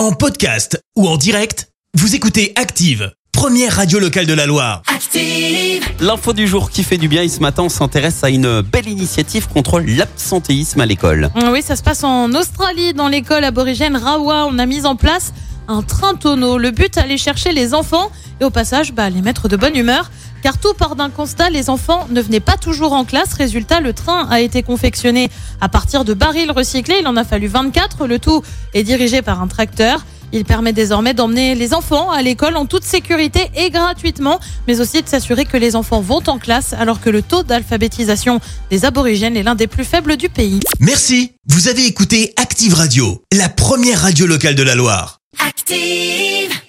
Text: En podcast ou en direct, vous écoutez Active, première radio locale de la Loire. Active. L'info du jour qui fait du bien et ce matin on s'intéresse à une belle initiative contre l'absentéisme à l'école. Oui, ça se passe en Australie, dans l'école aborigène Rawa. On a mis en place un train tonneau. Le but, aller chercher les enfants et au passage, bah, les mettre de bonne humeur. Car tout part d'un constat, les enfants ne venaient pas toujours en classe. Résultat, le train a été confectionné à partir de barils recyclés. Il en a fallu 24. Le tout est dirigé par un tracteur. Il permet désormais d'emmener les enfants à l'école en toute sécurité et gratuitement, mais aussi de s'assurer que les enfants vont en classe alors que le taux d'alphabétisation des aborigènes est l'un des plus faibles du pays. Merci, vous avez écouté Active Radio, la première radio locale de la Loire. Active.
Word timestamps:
En 0.00 0.12
podcast 0.12 0.82
ou 0.96 1.06
en 1.06 1.18
direct, 1.18 1.68
vous 1.92 2.14
écoutez 2.14 2.54
Active, 2.56 3.12
première 3.32 3.76
radio 3.76 3.98
locale 3.98 4.24
de 4.24 4.32
la 4.32 4.46
Loire. 4.46 4.80
Active. 4.86 5.84
L'info 6.00 6.32
du 6.32 6.48
jour 6.48 6.70
qui 6.70 6.84
fait 6.84 6.96
du 6.96 7.06
bien 7.06 7.20
et 7.20 7.28
ce 7.28 7.40
matin 7.40 7.64
on 7.64 7.68
s'intéresse 7.68 8.24
à 8.24 8.30
une 8.30 8.62
belle 8.62 8.88
initiative 8.88 9.46
contre 9.48 9.78
l'absentéisme 9.78 10.80
à 10.80 10.86
l'école. 10.86 11.28
Oui, 11.52 11.60
ça 11.60 11.76
se 11.76 11.82
passe 11.82 12.02
en 12.02 12.32
Australie, 12.32 12.94
dans 12.94 13.08
l'école 13.08 13.44
aborigène 13.44 13.94
Rawa. 13.94 14.46
On 14.46 14.58
a 14.58 14.64
mis 14.64 14.86
en 14.86 14.96
place 14.96 15.34
un 15.68 15.82
train 15.82 16.14
tonneau. 16.14 16.56
Le 16.56 16.70
but, 16.70 16.96
aller 16.96 17.18
chercher 17.18 17.52
les 17.52 17.74
enfants 17.74 18.10
et 18.40 18.44
au 18.44 18.50
passage, 18.50 18.94
bah, 18.94 19.10
les 19.10 19.20
mettre 19.20 19.50
de 19.50 19.56
bonne 19.56 19.76
humeur. 19.76 20.10
Car 20.42 20.58
tout 20.58 20.74
part 20.74 20.96
d'un 20.96 21.10
constat, 21.10 21.50
les 21.50 21.70
enfants 21.70 22.06
ne 22.10 22.20
venaient 22.20 22.40
pas 22.40 22.56
toujours 22.56 22.92
en 22.92 23.04
classe. 23.04 23.34
Résultat, 23.34 23.80
le 23.80 23.92
train 23.92 24.26
a 24.30 24.40
été 24.40 24.62
confectionné 24.62 25.30
à 25.60 25.68
partir 25.68 26.04
de 26.04 26.14
barils 26.14 26.50
recyclés. 26.50 26.96
Il 27.00 27.06
en 27.06 27.16
a 27.16 27.24
fallu 27.24 27.46
24. 27.46 28.06
Le 28.06 28.18
tout 28.18 28.42
est 28.74 28.82
dirigé 28.82 29.22
par 29.22 29.42
un 29.42 29.48
tracteur. 29.48 30.04
Il 30.32 30.44
permet 30.44 30.72
désormais 30.72 31.12
d'emmener 31.12 31.54
les 31.54 31.74
enfants 31.74 32.10
à 32.10 32.22
l'école 32.22 32.56
en 32.56 32.66
toute 32.66 32.84
sécurité 32.84 33.50
et 33.56 33.70
gratuitement, 33.70 34.38
mais 34.68 34.80
aussi 34.80 35.02
de 35.02 35.08
s'assurer 35.08 35.44
que 35.44 35.56
les 35.56 35.74
enfants 35.74 36.00
vont 36.00 36.22
en 36.26 36.38
classe 36.38 36.72
alors 36.72 37.00
que 37.00 37.10
le 37.10 37.22
taux 37.22 37.42
d'alphabétisation 37.42 38.40
des 38.70 38.84
aborigènes 38.84 39.36
est 39.36 39.42
l'un 39.42 39.56
des 39.56 39.66
plus 39.66 39.84
faibles 39.84 40.16
du 40.16 40.28
pays. 40.28 40.60
Merci, 40.78 41.32
vous 41.48 41.68
avez 41.68 41.84
écouté 41.84 42.32
Active 42.36 42.74
Radio, 42.74 43.22
la 43.32 43.48
première 43.48 44.02
radio 44.02 44.26
locale 44.26 44.54
de 44.54 44.62
la 44.62 44.76
Loire. 44.76 45.18
Active. 45.44 46.60